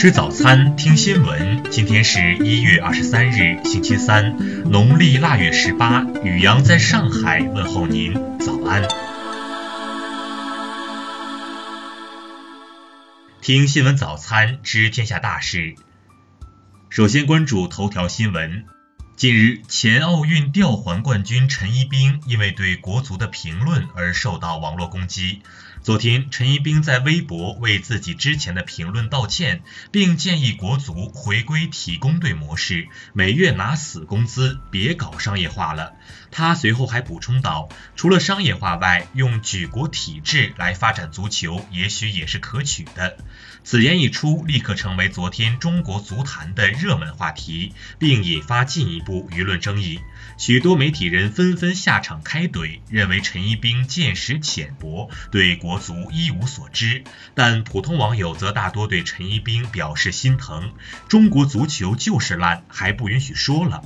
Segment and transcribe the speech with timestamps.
[0.00, 1.72] 吃早餐，听新闻。
[1.72, 4.36] 今天是一月二十三日，星期三，
[4.70, 6.04] 农历腊月十八。
[6.22, 8.86] 雨阳在上海问候您，早安。
[13.40, 15.74] 听新闻早餐，知天下大事。
[16.88, 18.66] 首先关注头条新闻。
[19.16, 25.42] 近日，前奥运吊环冠军陈一冰因为对国足的评论而受到网络攻击。
[25.82, 35.94] 昨天，陈一冰在微博为自己之前的评论道歉，并建议国足回归体工队模式，每月拿死工资，别搞商业化了。
[36.30, 43.16] 他随后还补充道：“除了商业化外，用举国体制来发展足球，也许也是可取的。”
[43.64, 50.00] 此言一出，立刻成为昨天中国足坛的热门话题，并引发进一步舆论争议。
[50.38, 57.04] 许多媒体人纷纷下场开怼，认为陈一冰见识浅薄，对国国足一无所知。
[57.34, 60.72] 但普通网友则大多对陈一冰表示心疼。
[61.08, 63.82] 中国足球就是烂，还不允许说了。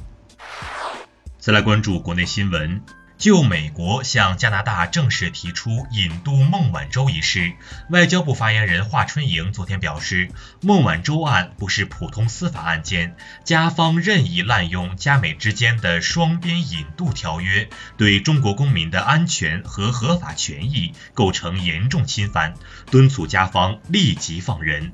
[1.41, 2.85] 再来关注国内新闻。
[3.23, 7.53] 就美国向加拿大正式提出引渡孟晚舟一事，
[7.89, 10.29] 外交部发言人华春莹昨天表示，
[10.61, 22.55] 孟晚舟案不是普通司法案件，加方任意滥用加美之间的双边引渡条约，对中国公民的安全和合法权益构成严重侵犯，
[22.91, 24.91] 敦促加方立即放人。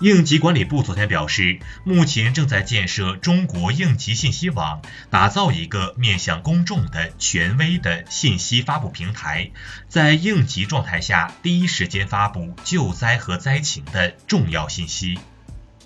[0.00, 9.52] 应急管理部昨天表示，目前正在建设中国应急信息网，打造一个面向公众的权威的信息发布平台，
[9.88, 15.18] 在应急状态下第一时间发布救灾和灾情的重要信息。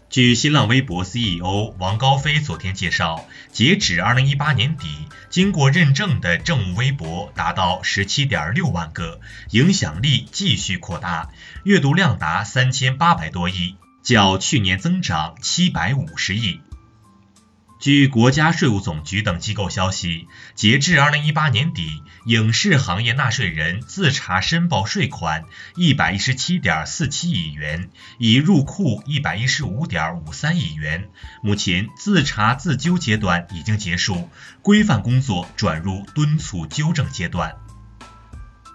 [0.08, 4.88] 据新浪微博 CEO 王高飞昨天介绍，截止二零一八年底，
[5.28, 9.20] 经过认证的政务微博达到十七点六万个，
[9.50, 11.28] 影响力继续扩大，
[11.62, 13.76] 阅读量达三千八百多亿。
[14.08, 16.62] 较去年增长七百五十亿。
[17.78, 25.44] 据国家税务总局等机构消息，截至二零一八年底，影视行业纳税人自查申报税款
[25.76, 31.10] 一百一十七点四七亿元，已入库一百一十五点五三亿元。
[31.42, 34.30] 目前自查自纠阶段已经结束，
[34.62, 37.54] 规范工作转入敦促纠正阶段。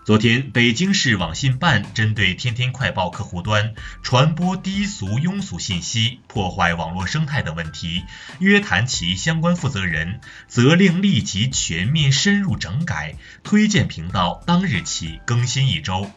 [0.06, 8.04] 昨天，北京市网信办针对天天快报客户端传播低俗庸俗信息、破坏网络生态等问题，
[8.40, 10.20] 约谈其相关负责人，
[10.50, 16.12] 责令立即全面深入整改，推荐频道当日起更新一周。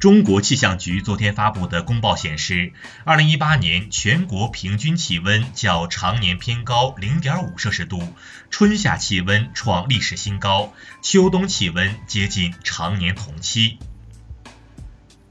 [0.00, 2.72] 中国气象局昨天发布的公报显示，
[3.04, 8.14] 二零一八年全国平均气温较常年偏高零点五摄氏度，
[8.48, 10.72] 春夏气温创历史新高，
[11.02, 13.80] 秋冬气温接近常年同期。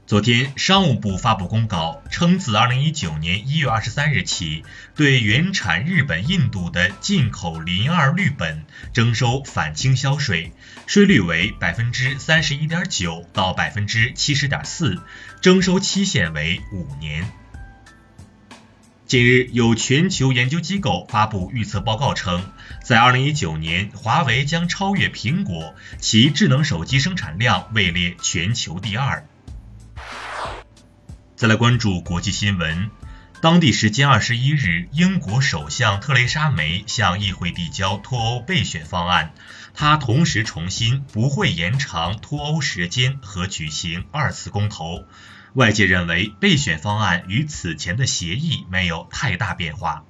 [0.08, 4.64] 昨天，商务部发布公告称，自二零一九年一月二十三日起，
[4.96, 8.62] 对原产日本、印度的进口磷二氯苯
[8.94, 10.50] 征收反倾销税，
[10.86, 14.98] 税率为百分之三十一点九到百分之七十点四，
[15.42, 17.30] 征收期限为五年。
[19.06, 22.50] 近日，有全球研究机构发布预测报告称，
[22.82, 29.26] 在二零一九年，华为将超越苹果，其智能手机生产量位列全球第二。
[31.38, 32.90] 再来关注国际新闻。
[33.40, 39.32] 当地时间二十一日，英国首相特蕾莎梅向议会递交脱欧备选方案。
[39.72, 45.04] 她同时重申不会延长脱欧时间和举行二次公投。
[45.54, 50.02] 外界认为备选方案与此前的协议没有太大变化。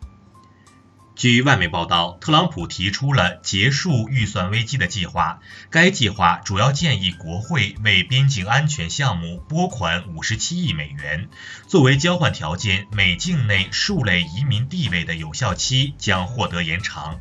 [1.19, 5.41] 据外媒报道，特朗普提出了结束预算危机的计划。
[5.69, 11.29] 该计划主要建议国会为边境安全项目拨款五十七亿美元，
[11.67, 17.19] 作为交换条件，美境内数类移民地位的有效期将获得延长。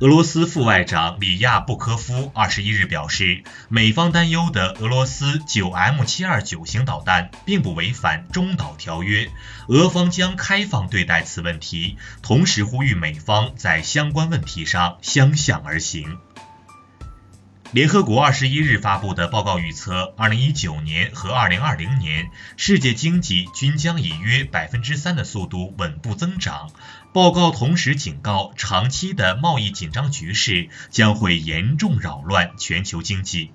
[0.00, 9.30] 俄罗斯副外长里亚布科夫二十一日表示，美方担忧的俄罗斯九 M 七二九型导弹并不违反中导条约，
[9.68, 16.18] 俄方将开放对待此问题，同时呼吁美方在相关问题上相向而行。
[17.70, 26.70] 联合国二十一日发布的报告预测，二零一九年和二零二零年世界经济均将以约百分之三的速度稳步增长。
[27.14, 33.52] 报告同时警告，长期的贸易紧张局势将会严重扰乱全球经济。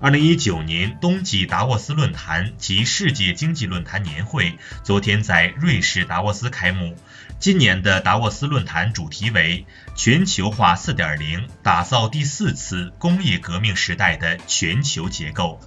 [0.00, 6.96] 二零一九年冬季达沃斯论坛及世界经济论坛年会昨天在瑞士达沃斯开幕。
[7.38, 9.64] 今年的达沃斯论坛主题为
[9.94, 15.60] “全球化四点零，打造第四次工业革命时代的全球结构”。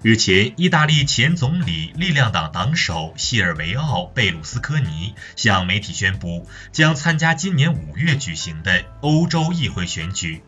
[0.00, 10.40] 日前，意大利前总理力量党党首西尔维奥·贝鲁斯科尼向媒体宣布，将参加今年五月举行的欧洲议会选举。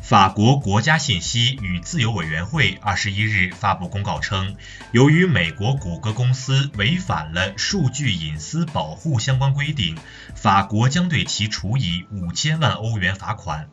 [0.00, 4.56] 法国国家信息与自由委员会二十一日发布公告称，
[4.92, 9.98] 由于美国谷歌公司违反了数据隐私保护相关规定，
[10.34, 13.68] 法国将对其处以五千万欧元罚款。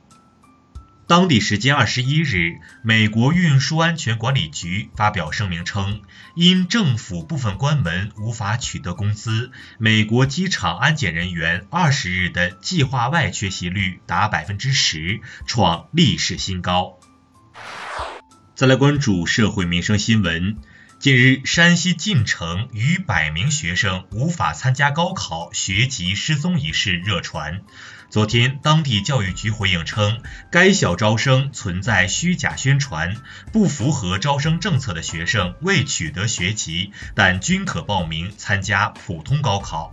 [1.07, 6.02] 当地时间二十一日，美国运输安全管理局发表声明称，
[6.34, 16.98] 因政府部分关门无法取得工资，美国机场安检人员二十日的计划外缺席率达百分之十，创历史新高。
[18.56, 20.58] 再来关注社会民生新闻。
[20.98, 27.62] 近日，山西晋城逾百名学生无法参加高考，学籍失踪一事热传。
[28.10, 30.22] 昨天，当地教育局回应称，
[30.52, 33.18] 该校招生存在虚假宣传，
[33.52, 39.92] 不符合招生政策的学生未取得学籍，但均可报名参加普通高考。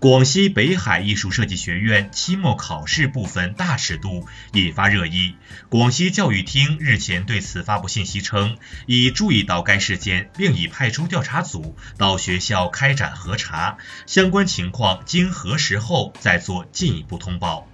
[0.00, 5.34] 广西北海艺术设计学院期末考试部分大尺度引发热议。
[5.68, 17.67] 广西教育厅日前对此发布信息称，已注意到该事件，并已派出调查组到学校开展核查，相关情况经核实后再做进一步通报。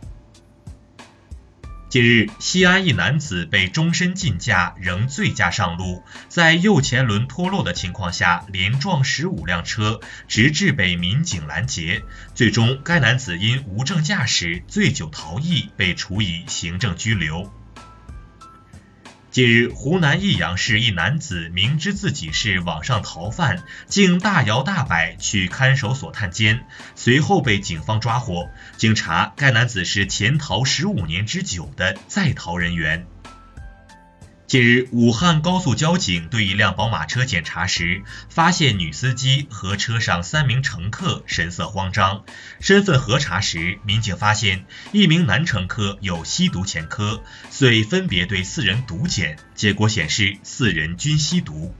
[1.94, 12.02] 近日，西安一男子被终身禁驾，仍醉驾上路，在右前轮脱落的情况下连撞十五辆车，直至被民警拦截。
[12.35, 17.49] 最终，该男子因无证驾驶、醉酒逃逸，被处以行政拘留。
[19.35, 26.65] 近日，湖南益阳市一男子明知自己是网上逃犯，竟大摇大摆去看守所探监，
[26.95, 28.49] 随后被警方抓获。
[28.77, 33.09] 经查，该男子是潜逃十五年之久的在逃人员。
[34.46, 42.25] 近日，武汉高速交警对一辆宝马车检查时，发现女司机和车上三名乘客神色慌张。
[42.61, 51.75] 身份核查时，民警发现一名男乘客有吸毒前科，遂分别对四人毒检，结果显示四人均吸毒。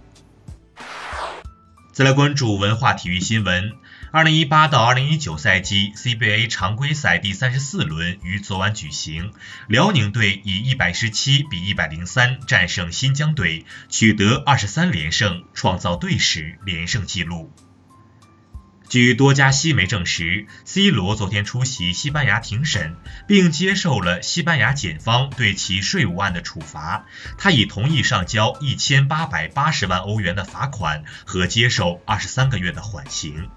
[1.93, 3.73] 再来关注文化体育新闻。
[4.15, 9.33] 二零一八到二零一九赛季 CBA 常规赛第三十四轮于昨晚举行，
[9.67, 17.53] 辽宁队以一百十七比一百零三战胜新疆队，取得二十三连胜，创造队史连胜纪录。
[18.89, 22.95] 据多家西媒证实，C 罗昨天出席西班牙庭审，
[23.27, 27.07] 并接受了西班牙检方对其税务案的处罚，
[27.37, 33.49] 他已同意上交一千八百八十万欧元的罚款和接受二十三个月的缓刑。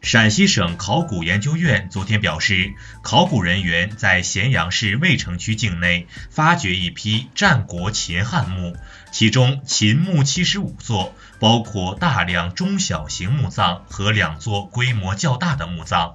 [0.00, 2.72] 陕西省考古研究院昨天表示，
[3.02, 8.76] 考古人员在咸阳市渭城区境内发掘一批战国秦汉墓，
[9.10, 16.14] 其中秦墓七十五座，包括大量中小型墓葬和两座规模较大的墓葬。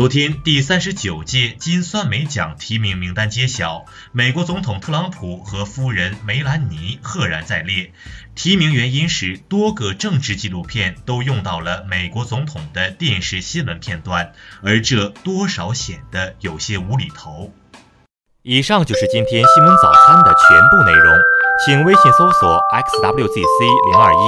[0.00, 7.92] 昨天，第三十九届金酸梅奖提名名单揭晓，美国总统特朗普和夫人梅兰妮赫然在列。
[8.34, 14.32] 提名原因是多个政治纪录片都用到了美国总统的电视新闻片段，
[14.62, 17.52] 而这多少显得有些无厘头。
[18.40, 21.12] 以上就是今天新闻早餐的全部内容，
[21.66, 24.24] 请微信搜索 xwzc 零二一，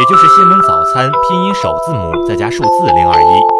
[0.00, 3.59] 也就是新闻早餐拼音首字母再加数字零二一。